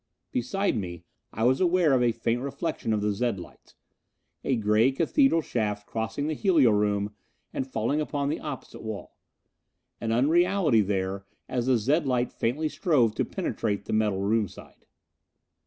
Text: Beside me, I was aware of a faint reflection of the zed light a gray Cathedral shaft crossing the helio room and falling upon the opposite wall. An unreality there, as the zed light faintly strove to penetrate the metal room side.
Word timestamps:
Beside 0.31 0.75
me, 0.75 1.03
I 1.31 1.43
was 1.43 1.61
aware 1.61 1.93
of 1.93 2.01
a 2.01 2.11
faint 2.11 2.41
reflection 2.41 2.91
of 2.91 3.01
the 3.01 3.11
zed 3.11 3.39
light 3.39 3.75
a 4.43 4.55
gray 4.55 4.91
Cathedral 4.91 5.43
shaft 5.43 5.85
crossing 5.85 6.25
the 6.25 6.33
helio 6.33 6.71
room 6.71 7.13
and 7.53 7.67
falling 7.71 8.01
upon 8.01 8.27
the 8.29 8.39
opposite 8.39 8.81
wall. 8.81 9.15
An 9.99 10.11
unreality 10.11 10.81
there, 10.81 11.27
as 11.47 11.67
the 11.67 11.77
zed 11.77 12.07
light 12.07 12.31
faintly 12.31 12.67
strove 12.67 13.13
to 13.13 13.23
penetrate 13.23 13.85
the 13.85 13.93
metal 13.93 14.21
room 14.21 14.47
side. 14.47 14.87